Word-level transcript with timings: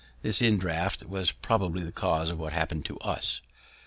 This 0.23 0.41
indraught 0.41 1.07
was 1.07 1.31
probably 1.31 1.83
the 1.83 1.91
cause 1.91 2.31
of 2.31 2.39
what 2.39 2.53
happened 2.53 2.85
to 2.85 2.97
us. 3.01 3.39